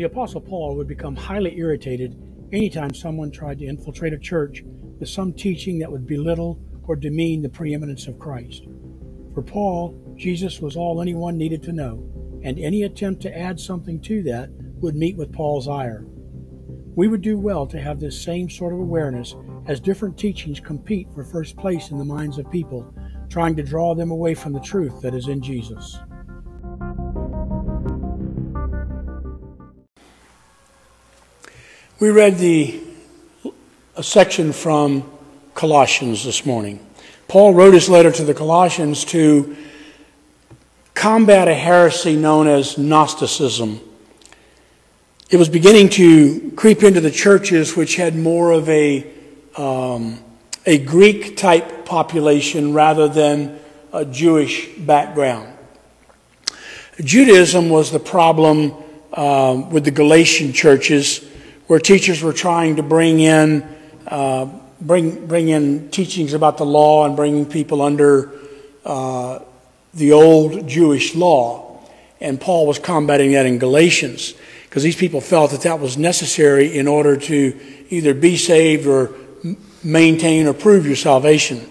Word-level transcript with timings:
The 0.00 0.06
Apostle 0.06 0.40
Paul 0.40 0.76
would 0.76 0.88
become 0.88 1.14
highly 1.14 1.58
irritated 1.58 2.18
anytime 2.52 2.94
someone 2.94 3.30
tried 3.30 3.58
to 3.58 3.66
infiltrate 3.66 4.14
a 4.14 4.18
church 4.18 4.64
with 4.98 5.10
some 5.10 5.34
teaching 5.34 5.78
that 5.78 5.92
would 5.92 6.06
belittle 6.06 6.58
or 6.84 6.96
demean 6.96 7.42
the 7.42 7.50
preeminence 7.50 8.06
of 8.06 8.18
Christ. 8.18 8.64
For 9.34 9.42
Paul, 9.42 10.14
Jesus 10.16 10.58
was 10.58 10.74
all 10.74 11.02
anyone 11.02 11.36
needed 11.36 11.62
to 11.64 11.74
know, 11.74 12.02
and 12.42 12.58
any 12.58 12.84
attempt 12.84 13.20
to 13.24 13.38
add 13.38 13.60
something 13.60 14.00
to 14.00 14.22
that 14.22 14.48
would 14.80 14.96
meet 14.96 15.18
with 15.18 15.34
Paul's 15.34 15.68
ire. 15.68 16.06
We 16.96 17.06
would 17.06 17.20
do 17.20 17.36
well 17.36 17.66
to 17.66 17.78
have 17.78 18.00
this 18.00 18.18
same 18.18 18.48
sort 18.48 18.72
of 18.72 18.78
awareness 18.78 19.36
as 19.66 19.80
different 19.80 20.16
teachings 20.16 20.60
compete 20.60 21.12
for 21.12 21.24
first 21.24 21.58
place 21.58 21.90
in 21.90 21.98
the 21.98 22.06
minds 22.06 22.38
of 22.38 22.50
people, 22.50 22.90
trying 23.28 23.54
to 23.56 23.62
draw 23.62 23.94
them 23.94 24.12
away 24.12 24.32
from 24.32 24.54
the 24.54 24.60
truth 24.60 25.02
that 25.02 25.14
is 25.14 25.28
in 25.28 25.42
Jesus. 25.42 25.98
We 32.00 32.08
read 32.08 32.38
the 32.38 32.80
a 33.94 34.02
section 34.02 34.54
from 34.54 35.04
Colossians 35.52 36.24
this 36.24 36.46
morning. 36.46 36.80
Paul 37.28 37.52
wrote 37.52 37.74
his 37.74 37.90
letter 37.90 38.10
to 38.10 38.24
the 38.24 38.32
Colossians 38.32 39.04
to 39.06 39.54
combat 40.94 41.46
a 41.46 41.52
heresy 41.52 42.16
known 42.16 42.46
as 42.46 42.78
Gnosticism. 42.78 43.80
It 45.28 45.36
was 45.36 45.50
beginning 45.50 45.90
to 45.90 46.52
creep 46.52 46.82
into 46.82 47.02
the 47.02 47.10
churches 47.10 47.76
which 47.76 47.96
had 47.96 48.16
more 48.16 48.52
of 48.52 48.66
a, 48.70 49.06
um, 49.58 50.20
a 50.64 50.78
Greek 50.78 51.36
type 51.36 51.84
population 51.84 52.72
rather 52.72 53.08
than 53.08 53.60
a 53.92 54.06
Jewish 54.06 54.74
background. 54.78 55.52
Judaism 56.98 57.68
was 57.68 57.90
the 57.92 58.00
problem 58.00 58.72
uh, 59.12 59.66
with 59.70 59.84
the 59.84 59.90
Galatian 59.90 60.54
churches 60.54 61.26
where 61.70 61.78
teachers 61.78 62.20
were 62.20 62.32
trying 62.32 62.74
to 62.74 62.82
bring 62.82 63.20
in 63.20 63.62
uh, 64.08 64.44
bring 64.80 65.24
bring 65.28 65.50
in 65.50 65.88
teachings 65.90 66.34
about 66.34 66.58
the 66.58 66.66
law 66.66 67.06
and 67.06 67.14
bringing 67.14 67.46
people 67.46 67.80
under 67.80 68.28
uh, 68.84 69.38
the 69.94 70.10
old 70.10 70.66
Jewish 70.66 71.14
law, 71.14 71.80
and 72.20 72.40
Paul 72.40 72.66
was 72.66 72.80
combating 72.80 73.30
that 73.32 73.46
in 73.46 73.60
Galatians 73.60 74.34
because 74.64 74.82
these 74.82 74.96
people 74.96 75.20
felt 75.20 75.52
that 75.52 75.60
that 75.60 75.78
was 75.78 75.96
necessary 75.96 76.76
in 76.76 76.88
order 76.88 77.16
to 77.16 77.56
either 77.88 78.14
be 78.14 78.36
saved 78.36 78.88
or 78.88 79.12
maintain 79.84 80.48
or 80.48 80.54
prove 80.54 80.84
your 80.84 80.96
salvation. 80.96 81.70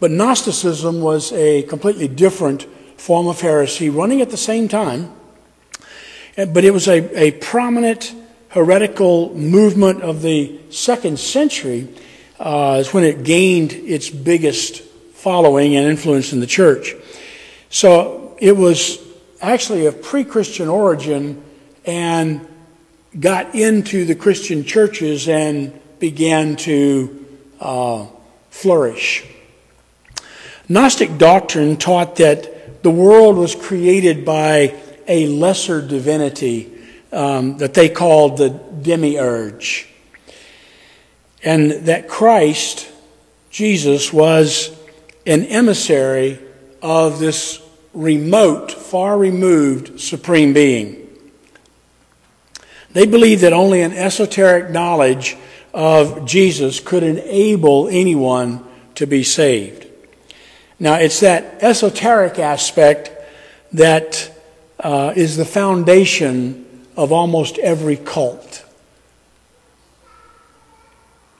But 0.00 0.10
Gnosticism 0.10 1.00
was 1.00 1.32
a 1.32 1.62
completely 1.62 2.08
different 2.08 2.64
form 2.96 3.28
of 3.28 3.40
heresy 3.40 3.88
running 3.88 4.20
at 4.20 4.30
the 4.30 4.36
same 4.36 4.66
time, 4.66 5.12
but 6.34 6.64
it 6.64 6.72
was 6.72 6.88
a, 6.88 7.16
a 7.16 7.30
prominent 7.38 8.12
heretical 8.48 9.34
movement 9.34 10.02
of 10.02 10.22
the 10.22 10.58
second 10.70 11.18
century 11.18 11.88
uh, 12.38 12.78
is 12.80 12.94
when 12.94 13.04
it 13.04 13.24
gained 13.24 13.72
its 13.72 14.08
biggest 14.10 14.80
following 15.14 15.76
and 15.76 15.86
influence 15.86 16.32
in 16.32 16.40
the 16.40 16.46
church. 16.46 16.94
So 17.70 18.36
it 18.38 18.56
was 18.56 18.98
actually 19.42 19.86
of 19.86 20.02
pre 20.02 20.24
Christian 20.24 20.68
origin 20.68 21.42
and 21.84 22.46
got 23.18 23.54
into 23.54 24.04
the 24.04 24.14
Christian 24.14 24.64
churches 24.64 25.28
and 25.28 25.78
began 25.98 26.56
to 26.56 27.26
uh, 27.60 28.06
flourish. 28.50 29.24
Gnostic 30.68 31.18
doctrine 31.18 31.76
taught 31.76 32.16
that 32.16 32.82
the 32.82 32.90
world 32.90 33.36
was 33.36 33.54
created 33.54 34.24
by 34.24 34.76
a 35.06 35.26
lesser 35.26 35.80
divinity 35.86 36.77
um, 37.12 37.58
that 37.58 37.74
they 37.74 37.88
called 37.88 38.38
the 38.38 38.50
demiurge. 38.50 39.88
And 41.42 41.70
that 41.86 42.08
Christ, 42.08 42.90
Jesus, 43.50 44.12
was 44.12 44.76
an 45.26 45.44
emissary 45.44 46.38
of 46.82 47.18
this 47.18 47.62
remote, 47.94 48.70
far 48.72 49.16
removed 49.18 50.00
supreme 50.00 50.52
being. 50.52 51.08
They 52.92 53.06
believed 53.06 53.42
that 53.42 53.52
only 53.52 53.82
an 53.82 53.92
esoteric 53.92 54.70
knowledge 54.70 55.36
of 55.74 56.24
Jesus 56.24 56.80
could 56.80 57.02
enable 57.02 57.88
anyone 57.88 58.64
to 58.94 59.06
be 59.06 59.22
saved. 59.22 59.86
Now, 60.80 60.94
it's 60.94 61.20
that 61.20 61.62
esoteric 61.62 62.38
aspect 62.38 63.10
that 63.72 64.32
uh, 64.80 65.12
is 65.14 65.36
the 65.36 65.44
foundation 65.44 66.64
of 66.98 67.12
almost 67.12 67.58
every 67.58 67.96
cult. 67.96 68.64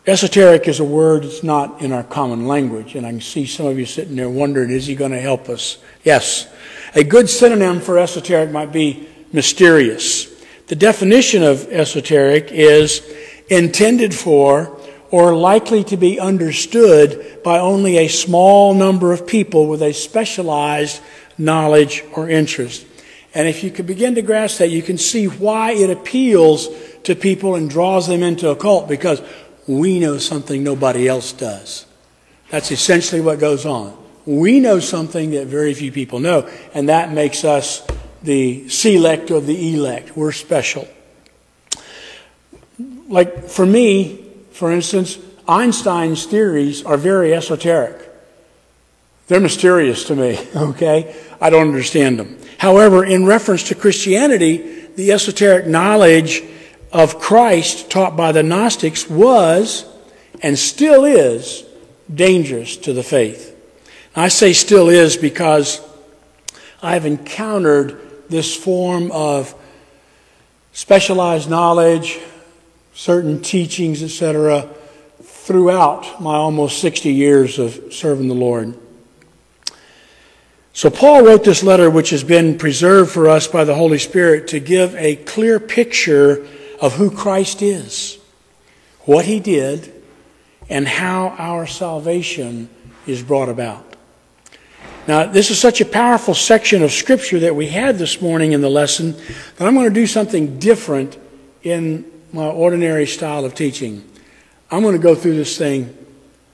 Esoteric 0.06 0.69
is 0.69 0.78
a 0.78 0.84
word 0.84 1.24
that's 1.24 1.42
not 1.42 1.82
in 1.82 1.92
our 1.92 2.04
common 2.04 2.46
language, 2.46 2.94
and 2.94 3.04
I 3.04 3.10
can 3.10 3.20
see 3.20 3.44
some 3.44 3.66
of 3.66 3.76
you 3.76 3.84
sitting 3.84 4.14
there 4.14 4.30
wondering, 4.30 4.70
is 4.70 4.86
he 4.86 4.94
going 4.94 5.10
to 5.10 5.20
help 5.20 5.48
us? 5.48 5.78
Yes. 6.04 6.46
A 6.94 7.02
good 7.02 7.28
synonym 7.28 7.80
for 7.80 7.98
esoteric 7.98 8.52
might 8.52 8.72
be 8.72 9.08
mysterious. 9.32 10.32
The 10.69 10.76
definition 10.76 11.42
of 11.42 11.66
esoteric 11.72 12.52
is 12.52 13.02
intended 13.50 14.14
for 14.14 14.80
or 15.10 15.34
likely 15.34 15.82
to 15.84 15.96
be 15.96 16.20
understood 16.20 17.40
by 17.42 17.58
only 17.58 17.98
a 17.98 18.08
small 18.08 18.75
number 18.75 19.12
of 19.12 19.26
people 19.26 19.66
with 19.66 19.82
a 19.82 19.92
specialized 19.92 21.00
knowledge 21.36 22.04
or 22.14 22.30
interest. 22.30 22.86
And 23.38 23.47
if 23.47 23.62
you 23.62 23.71
can 23.71 23.87
begin 23.87 24.16
to 24.16 24.22
grasp 24.22 24.59
that, 24.59 24.71
you 24.71 24.82
can 24.82 24.99
see 24.99 25.26
why 25.26 25.71
it 25.71 25.91
appeals 25.91 26.69
to 27.04 27.15
people 27.15 27.54
and 27.54 27.71
draws 27.71 28.09
them 28.09 28.21
into 28.25 28.49
a 28.50 28.56
cult 28.56 28.88
because 28.88 29.22
we 29.69 30.00
know 30.00 30.19
something 30.19 30.65
nobody 30.65 31.06
else 31.06 31.32
does. 31.32 31.87
That's 32.50 32.72
essentially 32.72 33.21
what 33.21 33.38
goes 33.38 33.65
on. 33.65 33.97
We 34.26 34.59
know 34.59 34.81
something 34.81 35.31
that 35.31 35.47
very 35.47 35.72
few 35.72 35.93
people 35.93 36.19
know, 36.19 36.50
and 36.75 36.88
that 36.88 37.12
makes 37.12 37.44
us 37.44 37.87
the 38.25 38.69
select 38.69 39.31
of 39.31 39.47
the 39.47 39.72
elect. 39.72 40.16
We're 40.16 40.32
special. 40.32 40.88
Like 43.06 43.44
for 43.44 43.65
me, 43.65 44.26
for 44.50 44.72
instance, 44.72 45.16
Einstein's 45.47 46.26
theories 46.26 46.84
are 46.84 46.97
very 46.97 47.32
esoteric. 47.34 48.05
They're 49.28 49.38
mysterious 49.38 50.03
to 50.06 50.16
me, 50.16 50.41
okay? 50.56 51.15
I 51.41 51.50
don't 51.50 51.69
understand 51.69 52.19
them. 52.19 52.37
However, 52.58 53.04
in 53.04 53.24
reference 53.24 53.62
to 53.64 53.74
Christianity, 53.74 54.86
the 54.96 55.12
esoteric 55.12 55.66
knowledge 55.66 56.42
of 56.92 57.19
Christ 57.19 57.91
taught 57.91 58.16
by 58.16 58.32
the 58.32 58.42
Gnostics 58.42 59.08
was 59.08 59.84
and 60.42 60.58
still 60.58 61.04
is 61.04 61.64
dangerous 62.12 62.76
to 62.78 62.92
the 62.92 63.02
faith. 63.02 63.54
I 64.14 64.28
say 64.28 64.52
still 64.52 64.88
is 64.88 65.16
because 65.16 65.80
I've 66.82 67.06
encountered 67.06 68.00
this 68.28 68.56
form 68.56 69.10
of 69.12 69.54
specialized 70.72 71.48
knowledge, 71.48 72.19
certain 72.92 73.40
teachings, 73.40 74.02
etc., 74.02 74.69
throughout 75.22 76.20
my 76.20 76.34
almost 76.34 76.80
60 76.80 77.12
years 77.12 77.58
of 77.58 77.92
serving 77.92 78.28
the 78.28 78.34
Lord. 78.34 78.76
So 80.78 80.91
Paul 80.91 81.25
wrote 81.25 81.43
this 81.43 81.65
letter, 81.65 81.91
which 81.91 82.11
has 82.11 82.22
been 82.22 82.56
preserved 82.56 83.11
for 83.11 83.28
us 83.28 83.49
by 83.49 83.65
the 83.65 83.75
Holy 83.75 83.99
Spirit, 83.99 84.47
to 84.47 84.61
give 84.61 84.94
a 84.94 85.16
clear 85.16 85.59
picture 85.59 86.47
of 86.81 86.94
who 86.94 87.11
Christ 87.11 87.62
is, 87.62 88.16
what 89.00 89.25
he 89.25 89.41
did, 89.41 89.93
and 90.71 90.87
how 90.87 91.34
our 91.37 91.67
salvation 91.67 92.69
is 93.09 93.25
brought 93.25 93.49
about. 93.49 93.97
Now, 95.09 95.27
this 95.27 95.50
is 95.50 95.59
such 95.59 95.81
a 95.81 95.84
powerful 95.84 96.32
section 96.32 96.85
of 96.85 96.93
Scripture 96.93 97.41
that 97.41 97.56
we 97.56 97.67
had 97.67 97.99
this 97.99 98.23
morning 98.23 98.52
in 98.52 98.61
the 98.61 98.70
lesson 98.70 99.17
that 99.56 99.67
I'm 99.67 99.75
going 99.75 99.88
to 99.88 99.93
do 99.93 100.06
something 100.06 100.61
different 100.61 101.19
in 101.64 102.08
my 102.32 102.47
ordinary 102.47 103.08
style 103.08 103.44
of 103.44 103.56
teaching. 103.56 104.08
I'm 104.70 104.82
going 104.82 104.94
to 104.94 105.02
go 105.02 105.17
through 105.17 105.35
this 105.35 105.58
thing, 105.58 105.93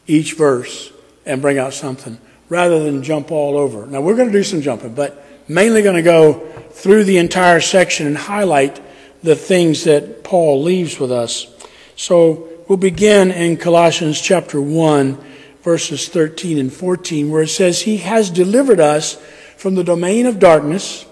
each 0.06 0.32
verse, 0.32 0.90
and 1.26 1.42
bring 1.42 1.58
out 1.58 1.74
something 1.74 2.16
rather 2.54 2.84
than 2.84 3.02
jump 3.02 3.32
all 3.32 3.56
over. 3.58 3.84
Now, 3.84 4.00
we're 4.00 4.14
going 4.14 4.28
to 4.28 4.32
do 4.32 4.44
some 4.44 4.62
jumping, 4.62 4.94
but 4.94 5.26
mainly 5.48 5.82
going 5.82 5.96
to 5.96 6.02
go 6.02 6.34
through 6.70 7.02
the 7.02 7.18
entire 7.18 7.60
section 7.60 8.06
and 8.06 8.16
highlight 8.16 8.80
the 9.24 9.34
things 9.34 9.82
that 9.84 10.22
Paul 10.22 10.62
leaves 10.62 11.00
with 11.00 11.10
us. 11.10 11.48
So 11.96 12.48
we'll 12.68 12.78
begin 12.78 13.32
in 13.32 13.56
Colossians 13.56 14.20
chapter 14.20 14.60
1, 14.60 15.18
verses 15.62 16.08
13 16.08 16.58
and 16.58 16.72
14, 16.72 17.28
where 17.28 17.42
it 17.42 17.48
says, 17.48 17.82
He 17.82 17.96
has 17.96 18.30
delivered 18.30 18.78
us 18.78 19.20
from 19.56 19.74
the 19.74 19.82
domain 19.82 20.24
of 20.24 20.38
darkness 20.38 21.06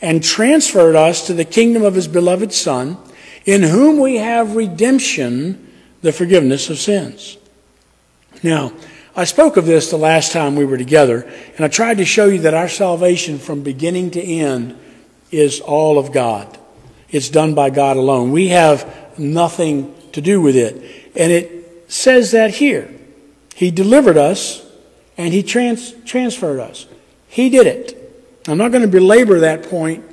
and 0.00 0.24
transferred 0.24 0.96
us 0.96 1.26
to 1.26 1.34
the 1.34 1.44
kingdom 1.44 1.82
of 1.82 1.94
His 1.94 2.08
beloved 2.08 2.54
Son, 2.54 2.96
in 3.44 3.62
whom 3.62 4.00
we 4.00 4.16
have 4.16 4.56
redemption, 4.56 5.74
the 6.00 6.12
forgiveness 6.12 6.70
of 6.70 6.78
sins. 6.78 7.36
Now, 8.42 8.72
I 9.18 9.24
spoke 9.24 9.56
of 9.56 9.64
this 9.64 9.90
the 9.90 9.96
last 9.96 10.32
time 10.32 10.56
we 10.56 10.66
were 10.66 10.76
together, 10.76 11.22
and 11.56 11.64
I 11.64 11.68
tried 11.68 11.96
to 11.98 12.04
show 12.04 12.26
you 12.26 12.40
that 12.40 12.52
our 12.52 12.68
salvation 12.68 13.38
from 13.38 13.62
beginning 13.62 14.10
to 14.10 14.22
end 14.22 14.78
is 15.30 15.60
all 15.60 15.98
of 15.98 16.12
God. 16.12 16.58
It's 17.10 17.30
done 17.30 17.54
by 17.54 17.70
God 17.70 17.96
alone. 17.96 18.30
We 18.30 18.48
have 18.48 19.18
nothing 19.18 19.94
to 20.12 20.20
do 20.20 20.42
with 20.42 20.54
it. 20.54 21.10
And 21.16 21.32
it 21.32 21.90
says 21.90 22.32
that 22.32 22.50
here. 22.50 22.90
He 23.54 23.70
delivered 23.70 24.18
us 24.18 24.62
and 25.16 25.32
He 25.32 25.42
trans- 25.42 25.92
transferred 26.04 26.60
us. 26.60 26.86
He 27.26 27.48
did 27.48 27.66
it. 27.66 27.94
I'm 28.46 28.58
not 28.58 28.70
going 28.70 28.82
to 28.82 28.88
belabor 28.88 29.40
that 29.40 29.62
point 29.62 30.04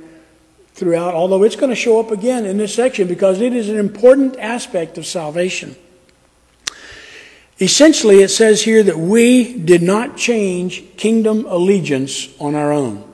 throughout, 0.72 1.14
although 1.14 1.42
it's 1.42 1.56
going 1.56 1.70
to 1.70 1.76
show 1.76 2.00
up 2.00 2.10
again 2.10 2.46
in 2.46 2.56
this 2.56 2.74
section 2.74 3.06
because 3.06 3.42
it 3.42 3.52
is 3.52 3.68
an 3.68 3.78
important 3.78 4.38
aspect 4.38 4.96
of 4.96 5.04
salvation. 5.04 5.76
Essentially, 7.64 8.20
it 8.20 8.28
says 8.28 8.60
here 8.60 8.82
that 8.82 8.98
we 8.98 9.56
did 9.56 9.82
not 9.82 10.18
change 10.18 10.84
kingdom 10.98 11.46
allegiance 11.46 12.28
on 12.38 12.54
our 12.54 12.70
own. 12.70 13.10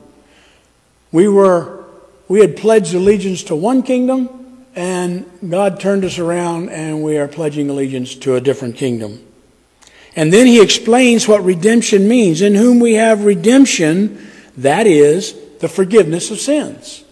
We 1.09 1.29
were, 1.29 1.85
we 2.27 2.41
had 2.41 2.57
pledged 2.57 2.93
allegiance 2.93 3.43
to 3.43 3.55
one 3.55 3.81
kingdom, 3.81 4.65
and 4.75 5.25
God 5.49 5.79
turned 5.79 6.03
us 6.03 6.19
around, 6.19 6.67
and 6.67 7.01
we 7.01 7.17
are 7.17 7.29
pledging 7.29 7.69
allegiance 7.69 8.13
to 8.15 8.35
a 8.35 8.41
different 8.41 8.75
kingdom. 8.75 9.25
And 10.17 10.33
then 10.33 10.47
he 10.47 10.61
explains 10.61 11.29
what 11.29 11.45
redemption 11.45 12.09
means. 12.09 12.41
In 12.41 12.53
whom 12.53 12.81
we 12.81 12.95
have 12.95 13.23
redemption, 13.23 14.29
that 14.57 14.85
is, 14.85 15.33
the 15.59 15.69
forgiveness 15.69 16.29
of 16.29 16.39
sins. 16.39 17.05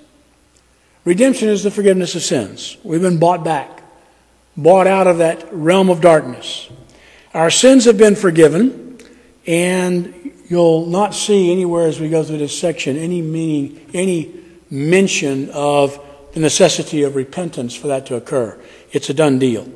Redemption 1.05 1.47
is 1.47 1.63
the 1.63 1.71
forgiveness 1.71 2.15
of 2.15 2.21
sins. 2.21 2.75
We've 2.83 3.01
been 3.01 3.17
bought 3.17 3.45
back, 3.45 3.81
bought 4.57 4.87
out 4.87 5.07
of 5.07 5.19
that 5.19 5.47
realm 5.53 5.89
of 5.89 6.01
darkness. 6.01 6.69
Our 7.33 7.51
sins 7.51 7.85
have 7.85 7.97
been 7.97 8.15
forgiven, 8.15 8.99
and 9.45 10.31
you'll 10.49 10.87
not 10.87 11.13
see 11.13 11.51
anywhere 11.51 11.87
as 11.87 11.99
we 11.99 12.09
go 12.09 12.23
through 12.23 12.39
this 12.39 12.57
section 12.57 12.97
any 12.97 13.21
meaning, 13.21 13.85
any 13.93 14.33
mention 14.71 15.49
of 15.51 16.03
the 16.33 16.39
necessity 16.39 17.03
of 17.03 17.15
repentance 17.15 17.75
for 17.75 17.87
that 17.87 18.07
to 18.07 18.15
occur. 18.15 18.59
It's 18.91 19.09
a 19.09 19.13
done 19.13 19.37
deal. 19.37 19.67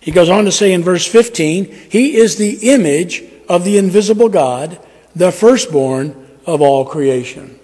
He 0.00 0.10
goes 0.10 0.28
on 0.28 0.44
to 0.44 0.52
say 0.52 0.72
in 0.72 0.82
verse 0.82 1.06
15, 1.06 1.64
He 1.90 2.16
is 2.16 2.36
the 2.36 2.70
image 2.72 3.22
of 3.48 3.64
the 3.64 3.76
invisible 3.76 4.28
God, 4.28 4.78
the 5.14 5.32
firstborn 5.32 6.28
of 6.46 6.62
all 6.62 6.84
creation. 6.84 7.58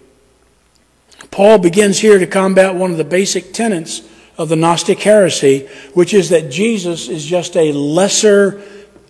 Paul 1.30 1.58
begins 1.58 2.00
here 2.00 2.18
to 2.18 2.26
combat 2.26 2.74
one 2.74 2.90
of 2.90 2.98
the 2.98 3.04
basic 3.04 3.54
tenets 3.54 4.02
of 4.38 4.48
the 4.48 4.56
Gnostic 4.56 5.00
heresy, 5.00 5.68
which 5.94 6.14
is 6.14 6.30
that 6.30 6.50
Jesus 6.50 7.08
is 7.08 7.24
just 7.24 7.56
a 7.56 7.72
lesser 7.72 8.62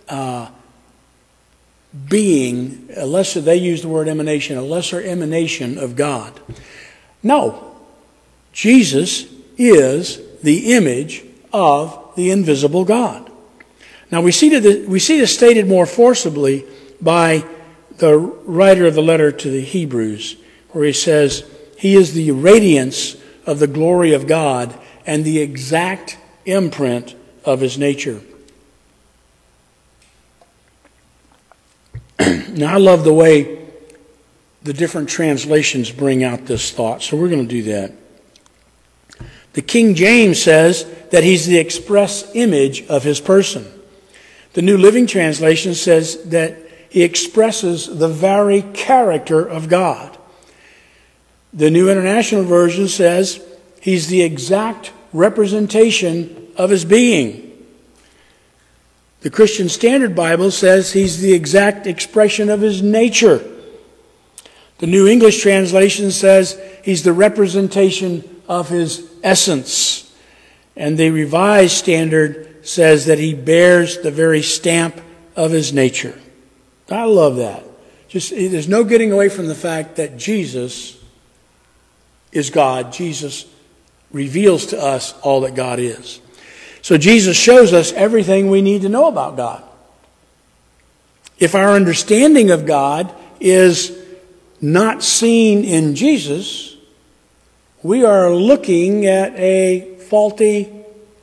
uh, 0.09 0.49
being, 2.09 2.89
a 2.95 3.05
lesser, 3.05 3.39
they 3.39 3.55
use 3.55 3.81
the 3.81 3.87
word 3.87 4.07
emanation, 4.07 4.57
a 4.57 4.61
lesser 4.61 5.01
emanation 5.01 5.77
of 5.77 5.95
God. 5.95 6.39
No, 7.21 7.77
Jesus 8.51 9.27
is 9.57 10.19
the 10.41 10.73
image 10.73 11.23
of 11.51 12.13
the 12.15 12.31
invisible 12.31 12.83
God. 12.83 13.31
Now 14.11 14.21
we 14.21 14.31
see, 14.31 14.85
we 14.85 14.99
see 14.99 15.19
this 15.19 15.33
stated 15.33 15.67
more 15.67 15.85
forcibly 15.85 16.65
by 17.01 17.45
the 17.97 18.17
writer 18.17 18.85
of 18.85 18.95
the 18.95 19.01
letter 19.01 19.31
to 19.31 19.49
the 19.49 19.61
Hebrews, 19.61 20.35
where 20.71 20.85
he 20.85 20.93
says, 20.93 21.49
He 21.77 21.95
is 21.95 22.13
the 22.13 22.31
radiance 22.31 23.15
of 23.45 23.59
the 23.59 23.67
glory 23.67 24.13
of 24.13 24.27
God 24.27 24.77
and 25.05 25.25
the 25.25 25.39
exact 25.39 26.17
imprint 26.45 27.15
of 27.45 27.61
his 27.61 27.77
nature. 27.77 28.21
now, 32.19 32.73
I 32.73 32.77
love 32.77 33.03
the 33.03 33.13
way 33.13 33.59
the 34.61 34.73
different 34.73 35.09
translations 35.09 35.91
bring 35.91 36.23
out 36.23 36.45
this 36.45 36.71
thought, 36.71 37.01
so 37.01 37.17
we're 37.17 37.29
going 37.29 37.47
to 37.47 37.61
do 37.61 37.63
that. 37.63 37.93
The 39.53 39.61
King 39.61 39.93
James 39.93 40.41
says 40.41 40.85
that 41.11 41.23
he's 41.23 41.45
the 41.45 41.57
express 41.57 42.33
image 42.33 42.87
of 42.87 43.03
his 43.03 43.19
person. 43.19 43.67
The 44.53 44.61
New 44.61 44.77
Living 44.77 45.05
Translation 45.05 45.75
says 45.75 46.23
that 46.25 46.57
he 46.89 47.03
expresses 47.03 47.87
the 47.87 48.07
very 48.07 48.61
character 48.61 49.43
of 49.43 49.67
God. 49.67 50.17
The 51.51 51.69
New 51.69 51.89
International 51.89 52.43
Version 52.43 52.87
says 52.87 53.43
He's 53.83 54.07
the 54.07 54.21
exact 54.21 54.93
representation 55.11 56.47
of 56.55 56.69
his 56.69 56.85
being. 56.85 57.51
The 59.19 59.29
Christian 59.29 59.67
Standard 59.67 60.15
Bible 60.15 60.51
says 60.51 60.93
he's 60.93 61.19
the 61.19 61.33
exact 61.33 61.85
expression 61.85 62.49
of 62.49 62.61
his 62.61 62.81
nature. 62.81 63.45
The 64.77 64.87
New 64.87 65.05
English 65.05 65.41
translation 65.41 66.11
says 66.11 66.57
he's 66.81 67.03
the 67.03 67.11
representation 67.11 68.23
of 68.47 68.69
his 68.69 69.05
essence. 69.21 70.15
And 70.77 70.97
the 70.97 71.09
Revised 71.09 71.75
Standard 71.75 72.65
says 72.65 73.07
that 73.07 73.19
he 73.19 73.33
bears 73.33 73.97
the 73.97 74.11
very 74.11 74.43
stamp 74.43 75.01
of 75.35 75.51
his 75.51 75.73
nature. 75.73 76.17
I 76.89 77.03
love 77.03 77.35
that. 77.35 77.65
Just 78.07 78.29
there's 78.29 78.69
no 78.69 78.85
getting 78.85 79.11
away 79.11 79.27
from 79.27 79.47
the 79.47 79.55
fact 79.55 79.97
that 79.97 80.15
Jesus 80.15 80.97
is 82.31 82.49
God. 82.49 82.93
Jesus 82.93 83.52
reveals 84.13 84.67
to 84.67 84.81
us 84.81 85.13
all 85.21 85.41
that 85.41 85.55
God 85.55 85.79
is. 85.79 86.21
So 86.81 86.97
Jesus 86.97 87.35
shows 87.35 87.73
us 87.73 87.91
everything 87.93 88.49
we 88.49 88.61
need 88.61 88.83
to 88.83 88.89
know 88.89 89.07
about 89.07 89.35
God. 89.35 89.63
If 91.39 91.55
our 91.55 91.71
understanding 91.71 92.51
of 92.51 92.65
God 92.65 93.13
is 93.39 93.97
not 94.61 95.03
seen 95.03 95.65
in 95.65 95.95
Jesus, 95.95 96.77
we 97.81 98.05
are 98.05 98.33
looking 98.33 99.05
at 99.07 99.33
a 99.35 99.97
faulty 100.09 100.71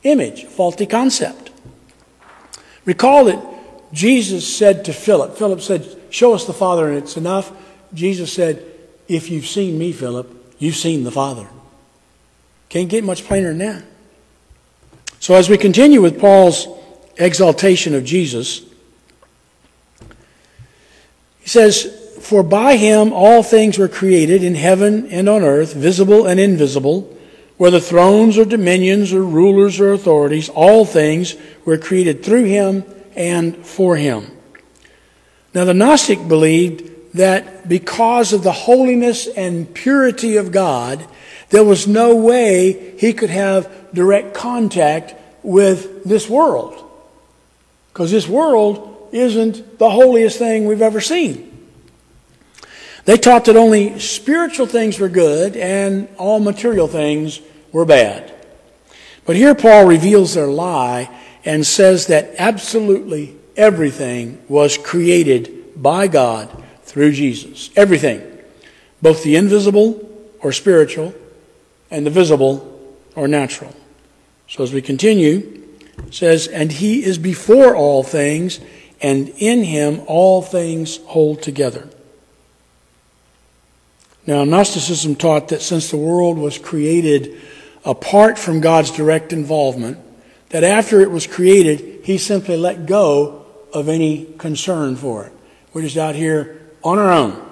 image, 0.03 0.45
faulty 0.45 0.85
concept. 0.85 1.49
Recall 2.85 3.25
that 3.25 3.43
Jesus 3.93 4.55
said 4.55 4.85
to 4.85 4.93
Philip, 4.93 5.37
Philip 5.37 5.61
said, 5.61 5.97
Show 6.09 6.33
us 6.33 6.45
the 6.45 6.53
Father 6.53 6.89
and 6.89 6.97
it's 6.97 7.17
enough. 7.17 7.51
Jesus 7.93 8.33
said, 8.33 8.63
If 9.07 9.29
you've 9.29 9.47
seen 9.47 9.77
me, 9.77 9.91
Philip, 9.91 10.55
you've 10.59 10.75
seen 10.75 11.03
the 11.03 11.11
Father. 11.11 11.47
Can't 12.71 12.87
get 12.87 13.03
much 13.03 13.25
plainer 13.25 13.49
than 13.49 13.57
that. 13.57 13.83
So, 15.19 15.35
as 15.35 15.49
we 15.49 15.57
continue 15.57 16.01
with 16.01 16.21
Paul's 16.21 16.69
exaltation 17.17 17.93
of 17.93 18.05
Jesus, 18.05 18.61
he 21.41 21.49
says, 21.49 22.15
For 22.21 22.43
by 22.43 22.77
him 22.77 23.11
all 23.11 23.43
things 23.43 23.77
were 23.77 23.89
created 23.89 24.41
in 24.41 24.55
heaven 24.55 25.05
and 25.07 25.27
on 25.27 25.43
earth, 25.43 25.73
visible 25.73 26.25
and 26.25 26.39
invisible, 26.39 27.13
whether 27.57 27.81
thrones 27.81 28.37
or 28.37 28.45
dominions 28.45 29.11
or 29.11 29.21
rulers 29.21 29.81
or 29.81 29.91
authorities, 29.91 30.47
all 30.47 30.85
things 30.85 31.35
were 31.65 31.77
created 31.77 32.23
through 32.23 32.45
him 32.45 32.85
and 33.17 33.65
for 33.65 33.97
him. 33.97 34.31
Now, 35.53 35.65
the 35.65 35.73
Gnostic 35.73 36.25
believed 36.25 37.15
that 37.15 37.67
because 37.67 38.31
of 38.31 38.43
the 38.43 38.53
holiness 38.53 39.27
and 39.27 39.73
purity 39.73 40.37
of 40.37 40.53
God, 40.53 41.05
there 41.51 41.63
was 41.63 41.87
no 41.87 42.15
way 42.15 42.97
he 42.97 43.13
could 43.13 43.29
have 43.29 43.93
direct 43.93 44.33
contact 44.33 45.13
with 45.43 46.03
this 46.03 46.29
world. 46.29 46.89
Because 47.91 48.09
this 48.09 48.27
world 48.27 49.09
isn't 49.11 49.77
the 49.77 49.89
holiest 49.89 50.39
thing 50.39 50.65
we've 50.65 50.81
ever 50.81 51.01
seen. 51.01 51.47
They 53.03 53.17
taught 53.17 53.45
that 53.45 53.57
only 53.57 53.99
spiritual 53.99 54.65
things 54.65 54.97
were 54.97 55.09
good 55.09 55.57
and 55.57 56.07
all 56.17 56.39
material 56.39 56.87
things 56.87 57.41
were 57.71 57.85
bad. 57.85 58.33
But 59.25 59.35
here 59.35 59.53
Paul 59.53 59.85
reveals 59.85 60.35
their 60.35 60.47
lie 60.47 61.09
and 61.43 61.65
says 61.65 62.07
that 62.07 62.35
absolutely 62.37 63.35
everything 63.57 64.41
was 64.47 64.77
created 64.77 65.81
by 65.81 66.07
God 66.07 66.49
through 66.83 67.11
Jesus. 67.11 67.71
Everything. 67.75 68.21
Both 69.01 69.23
the 69.23 69.35
invisible 69.35 70.07
or 70.39 70.51
spiritual 70.51 71.13
and 71.91 72.05
the 72.05 72.09
visible 72.09 72.95
or 73.15 73.27
natural. 73.27 73.75
So 74.47 74.63
as 74.63 74.73
we 74.73 74.81
continue, 74.81 75.63
it 76.07 76.13
says, 76.13 76.47
And 76.47 76.71
he 76.71 77.03
is 77.03 77.17
before 77.17 77.75
all 77.75 78.03
things, 78.03 78.59
and 79.01 79.29
in 79.37 79.63
him 79.63 80.01
all 80.07 80.41
things 80.41 80.97
hold 81.05 81.41
together. 81.41 81.87
Now, 84.25 84.43
Gnosticism 84.43 85.15
taught 85.15 85.49
that 85.49 85.61
since 85.61 85.89
the 85.89 85.97
world 85.97 86.37
was 86.37 86.57
created 86.57 87.41
apart 87.83 88.37
from 88.37 88.61
God's 88.61 88.91
direct 88.91 89.33
involvement, 89.33 89.97
that 90.49 90.63
after 90.63 91.01
it 91.01 91.09
was 91.09 91.25
created, 91.27 92.01
he 92.03 92.17
simply 92.17 92.57
let 92.57 92.85
go 92.85 93.45
of 93.73 93.89
any 93.89 94.25
concern 94.37 94.95
for 94.95 95.25
it. 95.25 95.33
We're 95.73 95.81
just 95.81 95.97
out 95.97 96.15
here 96.15 96.61
on 96.83 96.99
our 96.99 97.11
own. 97.11 97.50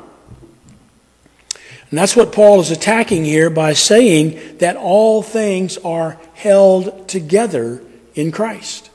And 1.89 1.97
that's 1.97 2.15
what 2.15 2.31
Paul 2.31 2.59
is 2.59 2.71
attacking 2.71 3.25
here 3.25 3.49
by 3.49 3.73
saying 3.73 4.57
that 4.59 4.75
all 4.75 5.23
things 5.23 5.77
are 5.79 6.17
held 6.35 7.07
together 7.07 7.81
in 8.13 8.31
Christ. 8.31 8.89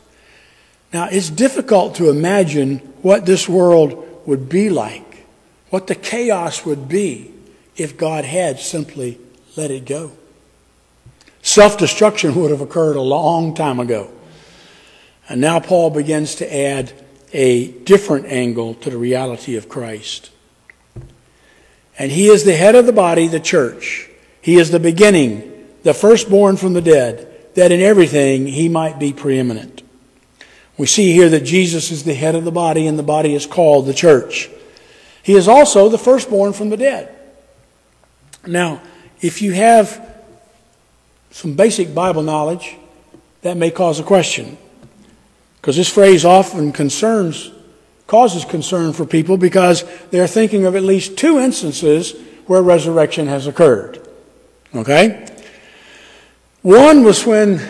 Now, 0.93 1.09
it's 1.11 1.29
difficult 1.29 1.97
to 1.97 2.09
imagine 2.09 2.79
what 3.03 3.27
this 3.27 3.49
world 3.49 4.23
would 4.27 4.49
be 4.49 4.71
like, 4.71 5.27
what 5.71 5.89
the 5.89 5.97
chaos 5.97 6.65
would 6.65 6.89
be 6.89 7.33
if 7.77 7.97
God 7.97 8.25
had 8.25 8.61
simply 8.61 9.19
let 9.57 9.73
it 9.73 9.87
go. 9.87 10.13
Self 11.43 11.77
destruction 11.77 12.35
would 12.37 12.51
have 12.53 12.61
occurred 12.61 12.97
a 12.97 13.03
long 13.03 13.55
time 13.55 13.81
ago. 13.81 14.11
And 15.29 15.41
now 15.41 15.59
Paul 15.59 15.91
begins 15.91 16.37
to 16.37 16.55
add 16.57 16.93
a 17.33 17.69
different 17.69 18.27
angle 18.27 18.75
to 18.75 18.91
the 18.91 18.97
reality 18.97 19.57
of 19.57 19.69
Christ. 19.69 20.31
And 21.99 22.11
he 22.11 22.27
is 22.27 22.45
the 22.45 22.57
head 22.57 22.75
of 22.75 22.87
the 22.87 22.93
body, 22.93 23.29
the 23.29 23.41
church. 23.41 24.09
He 24.41 24.57
is 24.57 24.71
the 24.71 24.81
beginning, 24.81 25.69
the 25.83 25.95
firstborn 25.95 26.57
from 26.57 26.73
the 26.73 26.83
dead, 26.83 27.55
that 27.55 27.73
in 27.73 27.81
everything 27.81 28.47
he 28.47 28.69
might 28.69 28.99
be 28.99 29.13
preeminent. 29.13 29.83
We 30.77 30.87
see 30.87 31.13
here 31.13 31.29
that 31.29 31.45
Jesus 31.45 31.91
is 31.91 32.03
the 32.03 32.15
head 32.15 32.35
of 32.35 32.45
the 32.45 32.51
body, 32.51 32.87
and 32.87 32.99
the 32.99 33.05
body 33.05 33.35
is 33.35 33.47
called 33.47 33.87
the 33.87 33.95
church. 33.95 34.51
He 35.23 35.35
is 35.35 35.47
also 35.47 35.89
the 35.89 35.99
firstborn 35.99 36.53
from 36.53 36.71
the 36.71 36.77
dead. 36.77 37.15
Now, 38.47 38.83
if 39.21 39.41
you 39.41 39.53
have 39.53 40.15
some 41.31 41.55
basic 41.55 41.95
Bible 41.95 42.23
knowledge, 42.23 42.77
that 43.43 43.57
may 43.57 43.71
cause 43.71 44.01
a 44.01 44.03
question. 44.03 44.59
Because 45.57 45.77
this 45.77 45.89
phrase 45.89 46.25
often 46.25 46.73
concerns, 46.73 47.51
causes 48.07 48.45
concern 48.45 48.93
for 48.93 49.07
people 49.07 49.37
because 49.37 49.85
they're 50.11 50.27
thinking 50.27 50.67
of 50.67 50.77
at 50.77 50.83
least 50.83 51.17
two 51.17 51.39
instances 51.39 52.15
where 52.47 52.63
resurrection 52.63 53.27
has 53.27 53.47
occurred. 53.47 54.07
Okay? 54.75 55.27
One 56.63 57.05
was 57.05 57.25
when, 57.27 57.61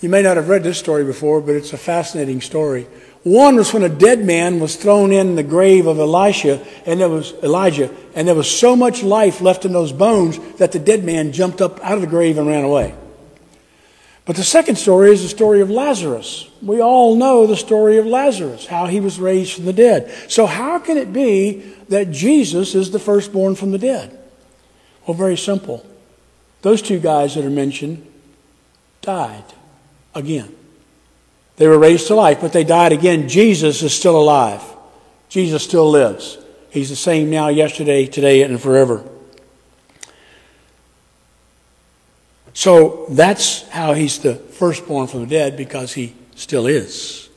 you 0.00 0.08
may 0.08 0.22
not 0.22 0.36
have 0.36 0.48
read 0.48 0.62
this 0.62 0.78
story 0.78 1.04
before, 1.04 1.40
but 1.40 1.54
it's 1.54 1.72
a 1.72 1.78
fascinating 1.78 2.40
story. 2.40 2.86
One 3.22 3.56
was 3.56 3.72
when 3.72 3.84
a 3.84 3.88
dead 3.88 4.24
man 4.24 4.58
was 4.58 4.74
thrown 4.76 5.12
in 5.12 5.36
the 5.36 5.42
grave 5.44 5.86
of 5.86 5.98
Elisha, 5.98 6.64
and 6.86 7.00
there 7.00 7.08
was 7.08 7.32
Elijah, 7.42 7.90
and 8.14 8.26
there 8.26 8.34
was 8.34 8.50
so 8.50 8.74
much 8.74 9.02
life 9.02 9.40
left 9.40 9.64
in 9.64 9.72
those 9.72 9.92
bones 9.92 10.38
that 10.56 10.72
the 10.72 10.78
dead 10.78 11.04
man 11.04 11.32
jumped 11.32 11.60
up 11.60 11.78
out 11.84 11.94
of 11.94 12.00
the 12.00 12.06
grave 12.08 12.36
and 12.36 12.48
ran 12.48 12.64
away. 12.64 12.94
But 14.24 14.36
the 14.36 14.44
second 14.44 14.76
story 14.76 15.10
is 15.10 15.22
the 15.22 15.28
story 15.28 15.60
of 15.60 15.70
Lazarus. 15.70 16.48
We 16.62 16.80
all 16.80 17.16
know 17.16 17.46
the 17.46 17.56
story 17.56 17.98
of 17.98 18.06
Lazarus, 18.06 18.66
how 18.66 18.86
he 18.86 19.00
was 19.00 19.18
raised 19.18 19.54
from 19.54 19.64
the 19.64 19.72
dead. 19.72 20.12
So, 20.28 20.46
how 20.46 20.78
can 20.78 20.96
it 20.96 21.12
be 21.12 21.74
that 21.88 22.12
Jesus 22.12 22.74
is 22.76 22.92
the 22.92 23.00
firstborn 23.00 23.56
from 23.56 23.72
the 23.72 23.78
dead? 23.78 24.16
Well, 25.06 25.16
very 25.16 25.36
simple. 25.36 25.84
Those 26.62 26.80
two 26.80 27.00
guys 27.00 27.34
that 27.34 27.44
are 27.44 27.50
mentioned 27.50 28.06
died 29.00 29.44
again. 30.14 30.54
They 31.56 31.66
were 31.66 31.78
raised 31.78 32.06
to 32.06 32.14
life, 32.14 32.40
but 32.40 32.52
they 32.52 32.64
died 32.64 32.92
again. 32.92 33.28
Jesus 33.28 33.82
is 33.82 33.92
still 33.92 34.16
alive. 34.16 34.62
Jesus 35.28 35.64
still 35.64 35.90
lives. 35.90 36.38
He's 36.70 36.88
the 36.88 36.96
same 36.96 37.28
now, 37.28 37.48
yesterday, 37.48 38.06
today, 38.06 38.42
and 38.42 38.60
forever. 38.60 39.04
So 42.54 43.06
that's 43.08 43.68
how 43.68 43.94
he's 43.94 44.18
the 44.18 44.34
firstborn 44.34 45.06
from 45.06 45.20
the 45.20 45.26
dead 45.26 45.56
because 45.56 45.94
he 45.94 46.14
still 46.34 46.66
is. 46.66 47.28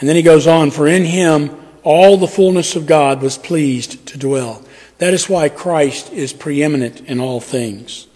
And 0.00 0.08
then 0.08 0.16
he 0.16 0.22
goes 0.22 0.46
on, 0.46 0.70
for 0.70 0.86
in 0.86 1.04
him 1.04 1.56
all 1.82 2.16
the 2.16 2.28
fullness 2.28 2.76
of 2.76 2.86
God 2.86 3.22
was 3.22 3.38
pleased 3.38 4.06
to 4.08 4.18
dwell. 4.18 4.62
That 4.98 5.14
is 5.14 5.28
why 5.28 5.48
Christ 5.48 6.12
is 6.12 6.32
preeminent 6.32 7.00
in 7.02 7.20
all 7.20 7.40
things, 7.40 8.06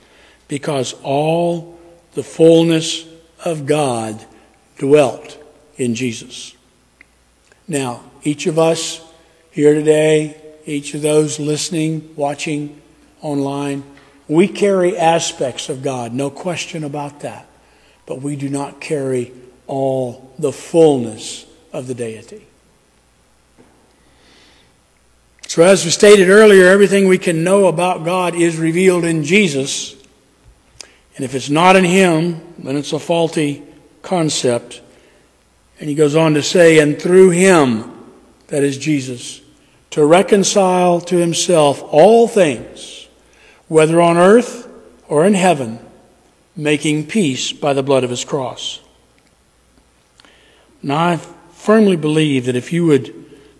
because 0.48 0.94
all 1.02 1.78
the 2.14 2.22
fullness 2.22 3.06
of 3.44 3.66
God 3.66 4.24
dwelt 4.78 5.38
in 5.76 5.94
Jesus. 5.94 6.54
Now, 7.66 8.02
each 8.22 8.46
of 8.46 8.58
us 8.58 9.00
here 9.50 9.74
today 9.74 10.41
each 10.64 10.94
of 10.94 11.02
those 11.02 11.38
listening, 11.38 12.14
watching 12.16 12.80
online. 13.20 13.84
We 14.28 14.48
carry 14.48 14.96
aspects 14.96 15.68
of 15.68 15.82
God, 15.82 16.12
no 16.12 16.30
question 16.30 16.84
about 16.84 17.20
that. 17.20 17.46
But 18.06 18.22
we 18.22 18.36
do 18.36 18.48
not 18.48 18.80
carry 18.80 19.32
all 19.66 20.32
the 20.38 20.52
fullness 20.52 21.46
of 21.72 21.86
the 21.86 21.94
deity. 21.94 22.46
So, 25.52 25.62
as 25.62 25.84
we 25.84 25.90
stated 25.90 26.30
earlier, 26.30 26.66
everything 26.66 27.08
we 27.08 27.18
can 27.18 27.44
know 27.44 27.66
about 27.66 28.06
God 28.06 28.34
is 28.34 28.56
revealed 28.56 29.04
in 29.04 29.22
Jesus. 29.22 29.94
And 31.14 31.26
if 31.26 31.34
it's 31.34 31.50
not 31.50 31.76
in 31.76 31.84
Him, 31.84 32.40
then 32.56 32.74
it's 32.74 32.94
a 32.94 32.98
faulty 32.98 33.62
concept. 34.00 34.80
And 35.78 35.90
he 35.90 35.94
goes 35.94 36.16
on 36.16 36.32
to 36.34 36.42
say, 36.42 36.78
and 36.78 36.98
through 36.98 37.30
Him, 37.30 37.92
that 38.46 38.62
is 38.62 38.78
Jesus, 38.78 39.41
to 39.92 40.04
reconcile 40.06 41.02
to 41.02 41.16
himself 41.18 41.82
all 41.82 42.26
things, 42.26 43.08
whether 43.68 44.00
on 44.00 44.16
earth 44.16 44.66
or 45.06 45.26
in 45.26 45.34
heaven, 45.34 45.78
making 46.56 47.06
peace 47.06 47.52
by 47.52 47.74
the 47.74 47.82
blood 47.82 48.02
of 48.02 48.08
his 48.08 48.24
cross. 48.24 48.80
Now 50.82 50.96
I 50.96 51.16
firmly 51.52 51.96
believe 51.96 52.46
that 52.46 52.56
if 52.56 52.72
you 52.72 52.86
would 52.86 53.14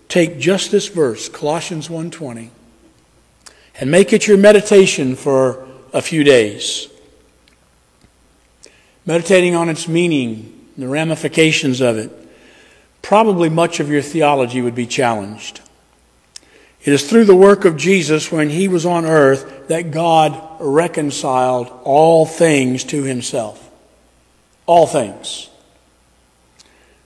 take 0.09 0.39
just 0.39 0.71
this 0.71 0.87
verse, 0.87 1.29
Colossians 1.29 1.87
1:20, 1.87 2.49
and 3.79 3.91
make 3.91 4.11
it 4.11 4.27
your 4.27 4.37
meditation 4.37 5.15
for 5.15 5.67
a 5.93 6.01
few 6.01 6.23
days, 6.23 6.87
meditating 9.05 9.53
on 9.55 9.69
its 9.69 9.87
meaning, 9.87 10.51
the 10.79 10.87
ramifications 10.87 11.79
of 11.79 11.95
it, 11.95 12.09
probably 13.03 13.49
much 13.49 13.79
of 13.79 13.91
your 13.91 14.01
theology 14.01 14.61
would 14.61 14.75
be 14.75 14.87
challenged. 14.87 15.59
It 16.83 16.91
is 16.91 17.09
through 17.09 17.25
the 17.25 17.35
work 17.35 17.63
of 17.63 17.77
Jesus 17.77 18.29
when 18.29 18.49
he 18.49 18.67
was 18.67 18.85
on 18.85 19.05
earth 19.05 19.69
that 19.69 19.91
God 19.91 20.57
reconciled 20.59 21.71
all 21.83 22.25
things 22.25 22.83
to 22.85 23.03
himself. 23.03 23.69
All 24.65 24.85
things. 24.85 25.49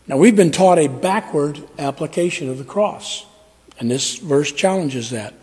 Now, 0.08 0.18
we've 0.18 0.36
been 0.36 0.52
taught 0.52 0.80
a 0.80 0.88
backward 0.88 1.62
application 1.78 2.50
of 2.50 2.58
the 2.58 2.64
cross, 2.64 3.26
and 3.80 3.92
this 3.92 4.18
verse 4.18 4.52
challenges 4.52 5.12
that. 5.12 5.34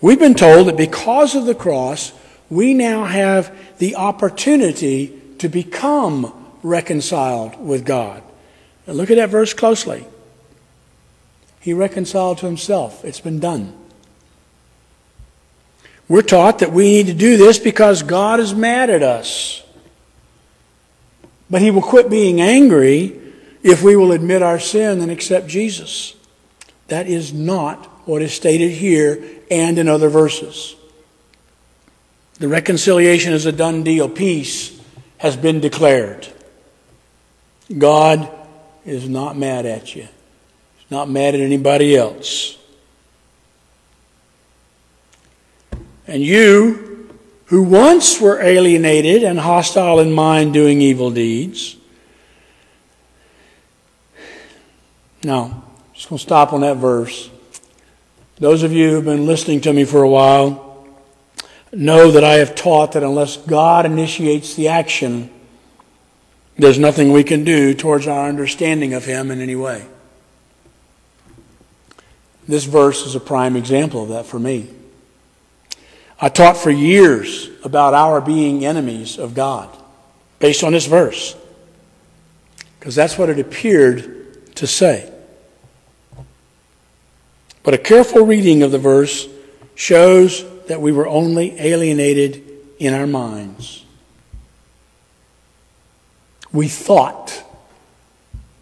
We've 0.00 0.18
been 0.18 0.34
told 0.34 0.68
that 0.68 0.76
because 0.76 1.34
of 1.34 1.46
the 1.46 1.54
cross, 1.54 2.12
we 2.50 2.74
now 2.74 3.04
have 3.04 3.56
the 3.78 3.96
opportunity 3.96 5.18
to 5.38 5.48
become 5.48 6.32
reconciled 6.62 7.58
with 7.58 7.86
God. 7.86 8.22
Now 8.86 8.94
look 8.94 9.10
at 9.10 9.16
that 9.16 9.30
verse 9.30 9.54
closely. 9.54 10.04
He 11.60 11.72
reconciled 11.72 12.38
to 12.38 12.46
himself. 12.46 13.04
It's 13.04 13.20
been 13.20 13.40
done. 13.40 13.77
We're 16.08 16.22
taught 16.22 16.60
that 16.60 16.72
we 16.72 16.84
need 16.84 17.06
to 17.08 17.14
do 17.14 17.36
this 17.36 17.58
because 17.58 18.02
God 18.02 18.40
is 18.40 18.54
mad 18.54 18.88
at 18.88 19.02
us. 19.02 19.62
But 21.50 21.62
He 21.62 21.70
will 21.70 21.82
quit 21.82 22.08
being 22.10 22.40
angry 22.40 23.20
if 23.62 23.82
we 23.82 23.96
will 23.96 24.12
admit 24.12 24.42
our 24.42 24.58
sin 24.58 25.00
and 25.00 25.10
accept 25.10 25.48
Jesus. 25.48 26.14
That 26.88 27.06
is 27.06 27.32
not 27.32 27.84
what 28.06 28.22
is 28.22 28.32
stated 28.32 28.70
here 28.70 29.22
and 29.50 29.78
in 29.78 29.88
other 29.88 30.08
verses. 30.08 30.74
The 32.38 32.48
reconciliation 32.48 33.32
is 33.32 33.46
a 33.46 33.52
done 33.52 33.82
deal. 33.82 34.08
Peace 34.08 34.80
has 35.18 35.36
been 35.36 35.60
declared. 35.60 36.28
God 37.76 38.30
is 38.86 39.08
not 39.08 39.36
mad 39.36 39.66
at 39.66 39.94
you. 39.94 40.02
He's 40.78 40.90
not 40.90 41.10
mad 41.10 41.34
at 41.34 41.40
anybody 41.40 41.96
else. 41.96 42.57
And 46.08 46.22
you, 46.22 47.10
who 47.44 47.62
once 47.62 48.20
were 48.20 48.40
alienated 48.40 49.22
and 49.22 49.38
hostile 49.38 50.00
in 50.00 50.10
mind, 50.10 50.54
doing 50.54 50.80
evil 50.80 51.10
deeds. 51.10 51.76
Now, 55.22 55.64
just 55.92 56.08
going 56.08 56.18
to 56.18 56.22
stop 56.22 56.52
on 56.52 56.62
that 56.62 56.78
verse. 56.78 57.30
Those 58.36 58.62
of 58.62 58.72
you 58.72 58.90
who've 58.90 59.04
been 59.04 59.26
listening 59.26 59.60
to 59.62 59.72
me 59.72 59.84
for 59.84 60.02
a 60.02 60.08
while 60.08 60.86
know 61.72 62.10
that 62.10 62.24
I 62.24 62.34
have 62.34 62.54
taught 62.54 62.92
that 62.92 63.02
unless 63.02 63.36
God 63.36 63.84
initiates 63.84 64.54
the 64.54 64.68
action, 64.68 65.28
there's 66.56 66.78
nothing 66.78 67.12
we 67.12 67.24
can 67.24 67.44
do 67.44 67.74
towards 67.74 68.06
our 68.06 68.28
understanding 68.28 68.94
of 68.94 69.04
Him 69.04 69.30
in 69.30 69.40
any 69.40 69.56
way. 69.56 69.84
This 72.46 72.64
verse 72.64 73.04
is 73.04 73.14
a 73.14 73.20
prime 73.20 73.56
example 73.56 74.04
of 74.04 74.08
that 74.08 74.24
for 74.24 74.38
me. 74.38 74.70
I 76.20 76.28
taught 76.28 76.56
for 76.56 76.70
years 76.70 77.48
about 77.62 77.94
our 77.94 78.20
being 78.20 78.64
enemies 78.64 79.18
of 79.18 79.34
God 79.34 79.68
based 80.40 80.64
on 80.64 80.72
this 80.72 80.86
verse 80.86 81.36
because 82.78 82.94
that's 82.94 83.16
what 83.16 83.28
it 83.28 83.38
appeared 83.38 84.54
to 84.56 84.66
say. 84.66 85.12
But 87.62 87.74
a 87.74 87.78
careful 87.78 88.24
reading 88.24 88.62
of 88.62 88.72
the 88.72 88.78
verse 88.78 89.28
shows 89.74 90.44
that 90.66 90.80
we 90.80 90.90
were 90.90 91.06
only 91.06 91.58
alienated 91.60 92.42
in 92.78 92.94
our 92.94 93.06
minds. 93.06 93.84
We 96.52 96.68
thought 96.68 97.44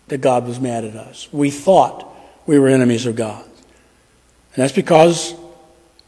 that 0.09 0.19
God 0.19 0.47
was 0.47 0.61
mad 0.61 0.85
at 0.85 0.97
us. 0.97 1.29
We 1.33 1.51
thought 1.51 2.07
we 2.47 2.59
were 2.59 2.69
enemies 2.69 3.07
of 3.07 3.17
God. 3.17 3.45
And 3.45 4.63
that's 4.63 4.73
because 4.73 5.35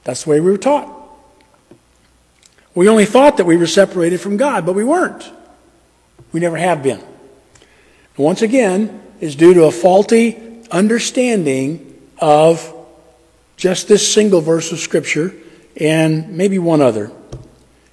that's 0.05 0.25
the 0.25 0.31
way 0.31 0.41
we 0.41 0.51
were 0.51 0.59
taught. 0.59 0.98
We 2.79 2.89
only 2.89 3.07
thought 3.07 3.39
that 3.39 3.45
we 3.45 3.57
were 3.57 3.67
separated 3.67 4.21
from 4.21 4.37
God, 4.37 4.65
but 4.65 4.75
we 4.75 4.85
weren't. 4.85 5.29
We 6.31 6.39
never 6.39 6.57
have 6.57 6.81
been. 6.81 7.03
Once 8.17 8.41
again, 8.41 9.03
is 9.19 9.35
due 9.35 9.53
to 9.53 9.65
a 9.65 9.73
faulty 9.73 10.63
understanding 10.71 12.01
of 12.21 12.73
just 13.57 13.89
this 13.89 14.15
single 14.15 14.41
verse 14.41 14.71
of 14.71 14.79
Scripture 14.79 15.35
and 15.77 16.37
maybe 16.37 16.61
one 16.61 16.81
other. 16.81 17.11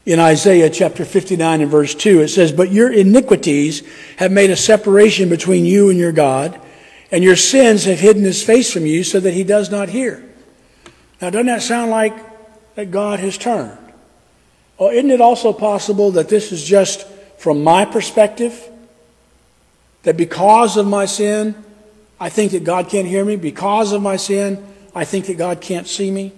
In 0.06 0.20
Isaiah 0.20 0.70
chapter 0.70 1.04
59 1.04 1.62
and 1.62 1.72
verse 1.72 1.96
2, 1.96 2.22
it 2.22 2.28
says, 2.28 2.52
But 2.52 2.72
your 2.72 2.94
iniquities 2.94 3.82
have 4.18 4.32
made 4.32 4.52
a 4.52 4.56
separation 4.56 5.30
between 5.30 5.66
you 5.66 5.90
and 5.90 5.98
your 5.98 6.12
God, 6.12 6.62
and 7.10 7.24
your 7.24 7.36
sins 7.36 7.86
have 7.86 8.00
hidden 8.00 8.22
his 8.22 8.44
face 8.44 8.72
from 8.72 8.86
you 8.86 9.04
so 9.04 9.20
that 9.20 9.34
he 9.34 9.44
does 9.44 9.72
not 9.72 9.90
hear. 9.90 10.24
Now, 11.20 11.32
doesn't 11.32 11.48
that 11.48 11.64
sound 11.64 11.90
like 11.90 12.14
that 12.76 12.92
God 12.92 13.20
has 13.20 13.36
turned? 13.36 13.80
Or 14.78 14.92
isn't 14.92 15.12
it 15.12 15.22
also 15.22 15.54
possible 15.54 16.12
that 16.12 16.30
this 16.30 16.52
is 16.52 16.64
just 16.64 17.08
from 17.38 17.64
my 17.64 17.86
perspective? 17.86 18.70
That 20.04 20.18
because 20.18 20.78
of 20.78 20.86
my 20.86 21.06
sin, 21.06 21.56
I 22.20 22.30
think 22.30 22.52
that 22.52 22.64
God 22.64 22.90
can't 22.90 23.08
hear 23.08 23.24
me. 23.24 23.36
Because 23.36 23.92
of 23.92 24.02
my 24.02 24.18
sin, 24.18 24.66
I 24.94 25.06
think 25.06 25.26
that 25.28 25.38
God 25.38 25.62
can't 25.62 25.88
see 25.88 26.12
me. 26.12 26.34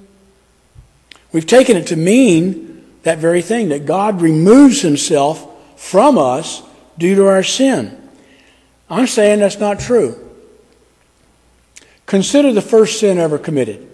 We've 1.32 1.46
taken 1.46 1.76
it 1.78 1.88
to 1.88 1.96
mean 1.96 2.86
that 3.04 3.18
very 3.18 3.42
thing, 3.42 3.70
that 3.70 3.86
God 3.86 4.22
removes 4.22 4.82
himself 4.82 5.46
from 5.80 6.18
us 6.18 6.64
due 6.98 7.16
to 7.16 7.28
our 7.28 7.44
sin. 7.44 8.10
I'm 8.90 9.08
saying 9.08 9.40
that's 9.40 9.60
not 9.60 9.80
true. 9.80 10.24
Consider 12.06 12.54
the 12.54 12.62
first 12.62 13.00
sin 13.00 13.18
ever 13.18 13.38
committed. 13.38 13.88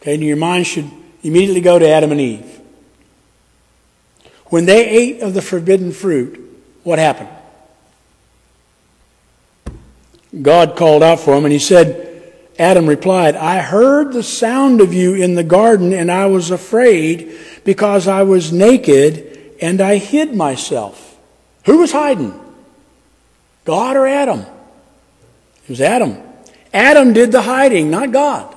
Okay, 0.00 0.14
and 0.14 0.24
your 0.24 0.36
mind 0.36 0.66
should 0.66 0.90
immediately 1.22 1.60
go 1.60 1.78
to 1.78 1.86
Adam 1.86 2.12
and 2.12 2.20
Eve. 2.20 2.57
When 4.48 4.66
they 4.66 4.88
ate 4.88 5.20
of 5.20 5.34
the 5.34 5.42
forbidden 5.42 5.92
fruit, 5.92 6.40
what 6.84 6.98
happened? 6.98 7.28
God 10.42 10.76
called 10.76 11.02
out 11.02 11.20
for 11.20 11.36
him 11.36 11.44
and 11.44 11.52
he 11.52 11.58
said, 11.58 12.06
Adam 12.58 12.86
replied, 12.86 13.36
I 13.36 13.60
heard 13.60 14.12
the 14.12 14.22
sound 14.22 14.80
of 14.80 14.92
you 14.92 15.14
in 15.14 15.34
the 15.34 15.44
garden 15.44 15.92
and 15.92 16.10
I 16.10 16.26
was 16.26 16.50
afraid 16.50 17.38
because 17.64 18.08
I 18.08 18.24
was 18.24 18.52
naked 18.52 19.56
and 19.60 19.80
I 19.80 19.96
hid 19.96 20.34
myself. 20.34 21.16
Who 21.66 21.78
was 21.78 21.92
hiding? 21.92 22.38
God 23.64 23.96
or 23.96 24.06
Adam? 24.06 24.40
It 25.64 25.70
was 25.70 25.80
Adam. 25.80 26.16
Adam 26.72 27.12
did 27.12 27.32
the 27.32 27.42
hiding, 27.42 27.90
not 27.90 28.12
God. 28.12 28.54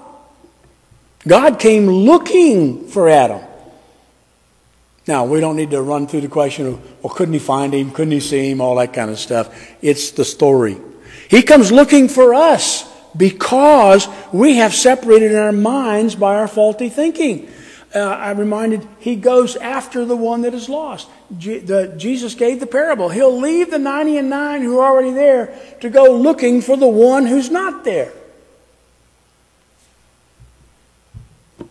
God 1.27 1.60
came 1.60 1.88
looking 1.88 2.88
for 2.88 3.10
Adam. 3.10 3.41
Now, 5.08 5.25
we 5.25 5.39
don't 5.39 5.55
need 5.55 5.72
to 5.72 5.81
run 5.81 6.08
through 6.08 6.22
the 6.22 6.27
question 6.27 6.67
of, 6.67 7.03
well, 7.03 7.13
couldn't 7.13 7.34
he 7.34 7.39
find 7.39 7.74
him? 7.74 7.91
Couldn't 7.91 8.12
he 8.12 8.20
see 8.20 8.51
him? 8.51 8.62
All 8.62 8.75
that 8.75 8.93
kind 8.93 9.10
of 9.10 9.17
stuff. 9.17 9.50
It's 9.81 10.12
the 10.12 10.24
story. 10.24 10.77
He 11.27 11.41
comes 11.41 11.72
looking 11.72 12.08
for 12.08 12.34
us 12.34 12.88
because 13.17 14.08
we 14.31 14.58
have 14.58 14.75
separated 14.75 15.36
our 15.36 15.51
minds 15.51 16.15
by 16.15 16.36
our 16.36 16.48
faulty 16.48 16.89
thinking. 16.89 17.50
Uh, 17.93 18.00
I'm 18.00 18.39
reminded 18.39 18.88
he 19.00 19.15
goes 19.15 19.55
after 19.58 20.05
the 20.05 20.15
one 20.15 20.43
that 20.43 20.53
is 20.53 20.70
lost. 20.70 21.10
Je- 21.38 21.60
the, 21.60 21.93
Jesus 21.98 22.36
gave 22.36 22.60
the 22.60 22.67
parable. 22.67 23.10
He'll 23.10 23.38
leave 23.38 23.70
the 23.70 23.79
90 23.79 24.17
and 24.17 24.29
9 24.29 24.62
who 24.62 24.79
are 24.79 24.91
already 24.91 25.12
there 25.12 25.58
to 25.81 25.89
go 25.89 26.15
looking 26.15 26.62
for 26.62 26.77
the 26.77 26.88
one 26.88 27.25
who's 27.25 27.50
not 27.50 27.84
there. 27.84 28.13
But 31.58 31.67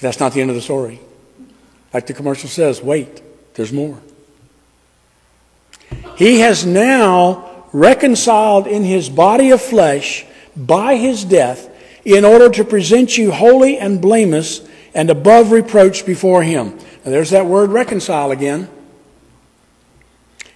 that's 0.00 0.20
not 0.20 0.32
the 0.32 0.40
end 0.40 0.48
of 0.48 0.56
the 0.56 0.62
story. 0.62 1.00
Like 1.92 2.06
the 2.06 2.14
commercial 2.14 2.48
says, 2.48 2.82
wait, 2.82 3.22
there's 3.54 3.72
more. 3.72 3.98
He 6.16 6.40
has 6.40 6.64
now 6.64 7.66
reconciled 7.72 8.66
in 8.66 8.84
his 8.84 9.08
body 9.08 9.50
of 9.50 9.60
flesh 9.60 10.24
by 10.56 10.96
his 10.96 11.24
death 11.24 11.68
in 12.04 12.24
order 12.24 12.48
to 12.50 12.64
present 12.64 13.16
you 13.16 13.30
holy 13.30 13.78
and 13.78 14.00
blameless 14.00 14.66
and 14.94 15.10
above 15.10 15.52
reproach 15.52 16.06
before 16.06 16.42
him. 16.42 16.76
Now, 17.04 17.10
there's 17.10 17.30
that 17.30 17.46
word 17.46 17.70
reconcile 17.70 18.30
again. 18.30 18.68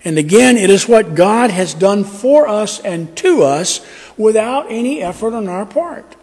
And 0.04 0.18
again, 0.18 0.56
it 0.56 0.68
is 0.70 0.86
what 0.86 1.14
God 1.14 1.50
has 1.50 1.72
done 1.72 2.04
for 2.04 2.46
us 2.46 2.78
and 2.80 3.16
to 3.18 3.42
us 3.42 3.84
without 4.18 4.66
any 4.68 5.00
effort 5.00 5.34
on 5.34 5.48
our 5.48 5.64
part. 5.64 6.16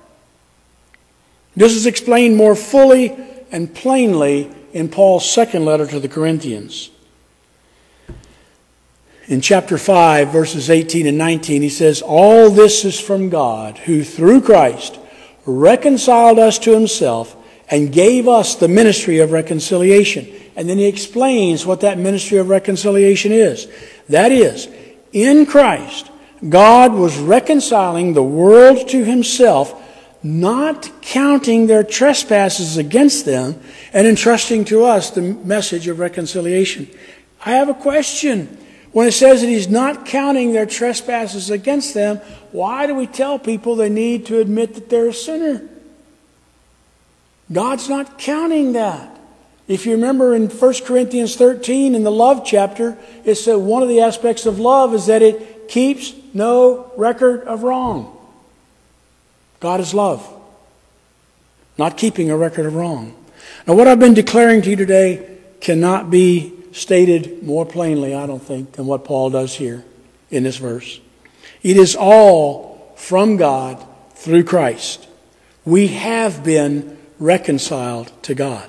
This 1.56 1.74
is 1.74 1.86
explained 1.86 2.38
more 2.38 2.56
fully 2.56 3.18
and 3.52 3.74
plainly 3.74 4.52
in 4.74 4.90
Paul's 4.90 5.30
second 5.30 5.66
letter 5.66 5.86
to 5.88 6.00
the 6.00 6.10
Corinthians. 6.10 6.90
In 9.28 9.40
chapter 9.40 9.78
5, 9.78 10.30
verses 10.30 10.70
18 10.70 11.08
and 11.08 11.18
19, 11.18 11.62
he 11.62 11.70
says, 11.70 12.02
All 12.02 12.50
this 12.50 12.84
is 12.84 13.00
from 13.00 13.30
God, 13.30 13.78
who 13.78 14.04
through 14.04 14.42
Christ 14.42 15.00
reconciled 15.46 16.40
us 16.40 16.60
to 16.60 16.74
himself 16.74 17.36
and 17.70 17.94
gave 17.94 18.28
us 18.28 18.56
the 18.56 18.68
ministry 18.68 19.20
of 19.20 19.32
reconciliation. 19.32 20.28
And 20.56 20.68
then 20.68 20.78
he 20.78 20.88
explains 20.88 21.66
what 21.66 21.82
that 21.82 21.98
ministry 21.98 22.38
of 22.38 22.50
reconciliation 22.50 23.32
is. 23.32 23.68
That 24.10 24.32
is, 24.32 24.68
in 25.14 25.46
Christ, 25.46 26.12
God 26.48 26.94
was 26.94 27.18
reconciling 27.18 28.14
the 28.14 28.24
world 28.24 28.90
to 28.90 29.06
himself 29.06 29.74
not 30.24 30.90
counting 31.02 31.68
their 31.68 31.84
trespasses 31.84 32.78
against 32.78 33.26
them 33.26 33.60
and 33.92 34.08
entrusting 34.08 34.66
to 34.66 34.84
us 34.84 35.10
the 35.10 35.22
message 35.22 35.88
of 35.88 36.00
reconciliation. 36.00 36.88
I 37.44 37.52
have 37.54 37.70
a 37.70 37.74
question. 37.74 38.58
When 38.92 39.08
it 39.08 39.14
says 39.14 39.42
that 39.42 39.48
he's 39.48 39.70
not 39.70 40.06
counting 40.06 40.54
their 40.54 40.66
trespasses 40.66 41.50
against 41.50 41.94
them, 41.94 42.18
why 42.52 42.88
do 42.88 42.94
we 42.94 43.08
tell 43.08 43.40
people 43.40 43.76
they 43.76 43.90
need 43.90 44.26
to 44.28 44.40
admit 44.40 44.76
that 44.76 44.90
they're 44.90 45.08
a 45.08 45.14
sinner? 45.14 45.68
God's 47.52 47.90
not 47.90 48.18
counting 48.18 48.74
that. 48.74 49.18
If 49.68 49.86
you 49.86 49.94
remember 49.94 50.36
in 50.36 50.50
1 50.50 50.74
Corinthians 50.86 51.36
13 51.36 51.96
in 51.96 52.04
the 52.04 52.12
love 52.12 52.44
chapter, 52.46 52.98
it 53.24 53.36
said 53.36 53.56
one 53.56 53.82
of 53.82 53.90
the 53.90 54.02
aspects 54.02 54.46
of 54.46 54.60
love 54.60 54.94
is 54.94 55.06
that 55.06 55.22
it 55.22 55.70
keeps 55.70 56.14
no 56.34 56.92
record 56.98 57.44
of 57.44 57.64
wrong. 57.64 58.18
God 59.62 59.80
is 59.80 59.94
love, 59.94 60.28
not 61.78 61.96
keeping 61.96 62.30
a 62.30 62.36
record 62.36 62.66
of 62.66 62.76
wrong. 62.76 63.16
Now, 63.66 63.76
what 63.76 63.88
I've 63.88 64.00
been 64.00 64.16
declaring 64.16 64.62
to 64.64 64.72
you 64.72 64.76
today 64.76 65.38
cannot 65.62 66.10
be 66.10 66.54
stated 66.74 67.44
more 67.44 67.66
plainly, 67.66 68.14
I 68.16 68.26
don't 68.26 68.42
think, 68.42 68.74
than 68.74 68.88
what 68.88 69.06
Paul 69.06 69.30
does 69.30 69.54
here 69.54 69.86
in 70.32 70.44
this 70.44 70.58
verse. 70.58 71.00
It 71.62 71.78
is 71.78 71.96
all 71.96 72.94
from 72.96 73.38
God 73.38 73.86
through 74.16 74.44
Christ. 74.46 75.08
We 75.64 75.88
have 75.88 76.44
been 76.44 76.98
reconciled 77.20 78.12
to 78.24 78.34
God 78.34 78.68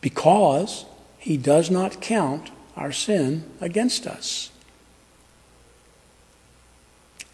because 0.00 0.84
he 1.18 1.36
does 1.36 1.70
not 1.70 2.00
count 2.00 2.50
our 2.76 2.90
sin 2.90 3.44
against 3.60 4.06
us 4.06 4.51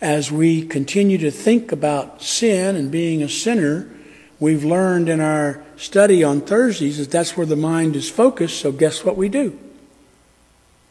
as 0.01 0.31
we 0.31 0.67
continue 0.67 1.19
to 1.19 1.31
think 1.31 1.73
about 1.73 2.23
sin 2.23 2.77
and 2.77 2.91
being 2.91 3.23
a 3.23 3.29
sinner, 3.29 3.91
we've 4.39 4.65
learned 4.65 5.09
in 5.09 5.21
our 5.21 5.65
study 5.77 6.23
on 6.23 6.41
Thursdays 6.41 6.99
that 6.99 7.11
that's 7.11 7.37
where 7.37 7.47
the 7.47 7.57
mind 7.57 7.97
is 7.97 8.09
focused. 8.09 8.61
So, 8.61 8.71
guess 8.71 9.05
what 9.05 9.17
we 9.17 9.29
do? 9.29 9.59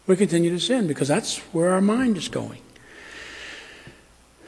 We 0.05 0.15
continue 0.15 0.49
to 0.51 0.59
sin 0.59 0.87
because 0.87 1.07
that's 1.07 1.39
where 1.53 1.71
our 1.71 1.81
mind 1.81 2.17
is 2.17 2.29
going. 2.29 2.61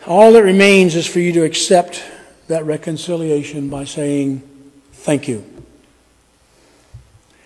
All 0.07 0.31
that 0.33 0.43
remains 0.43 0.95
is 0.95 1.05
for 1.05 1.19
you 1.19 1.33
to 1.33 1.43
accept 1.43 2.03
that 2.47 2.65
reconciliation 2.65 3.69
by 3.69 3.85
saying, 3.85 4.43
Thank 4.91 5.27
you. 5.27 5.45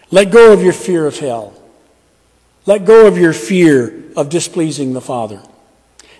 Let 0.09 0.31
go 0.31 0.53
of 0.53 0.61
your 0.61 0.73
fear 0.73 1.05
of 1.05 1.17
hell. 1.19 1.53
Let 2.65 2.85
go 2.85 3.07
of 3.07 3.17
your 3.17 3.33
fear 3.33 4.03
of 4.15 4.29
displeasing 4.29 4.93
the 4.93 5.01
Father. 5.01 5.41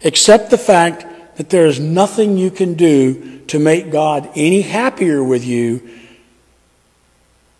Accept 0.03 0.49
the 0.49 0.57
fact 0.57 1.05
that 1.37 1.49
there 1.49 1.65
is 1.65 1.79
nothing 1.79 2.37
you 2.37 2.51
can 2.51 2.73
do 2.73 3.39
to 3.47 3.59
make 3.59 3.91
God 3.91 4.29
any 4.35 4.61
happier 4.61 5.23
with 5.23 5.45
you 5.45 5.89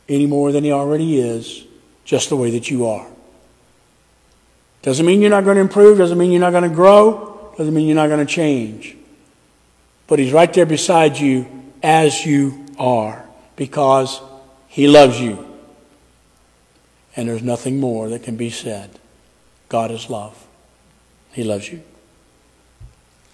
any 0.10 0.26
more 0.26 0.52
than 0.52 0.64
He 0.64 0.72
already 0.72 1.20
is, 1.20 1.66
just 2.04 2.30
the 2.30 2.36
way 2.36 2.52
that 2.52 2.70
you 2.70 2.86
are. 2.86 3.08
Doesn't 4.82 5.06
mean 5.06 5.22
you're 5.22 5.30
not 5.30 5.46
going 5.46 5.56
to 5.56 5.62
improve, 5.62 5.98
doesn't 5.98 6.18
mean 6.18 6.32
you're 6.32 6.42
not 6.42 6.52
going 6.52 6.70
to 6.70 6.76
grow, 6.76 7.54
doesn't 7.58 7.74
mean 7.74 7.88
you're 7.88 7.96
not 7.96 8.08
going 8.08 8.26
to 8.26 8.32
change. 8.32 8.98
But 10.08 10.20
He's 10.20 10.34
right 10.34 10.52
there 10.54 10.66
beside 10.66 11.18
you 11.18 11.48
as 11.82 12.26
you 12.26 12.66
are 12.78 13.26
because 13.56 14.22
He 14.68 14.88
loves 14.88 15.20
you. 15.20 15.48
And 17.16 17.30
there's 17.30 17.44
nothing 17.44 17.80
more 17.80 18.10
that 18.10 18.24
can 18.24 18.36
be 18.36 18.50
said. 18.50 19.00
God 19.70 19.92
is 19.92 20.10
love. 20.10 20.46
He 21.32 21.44
loves 21.44 21.72
you. 21.72 21.84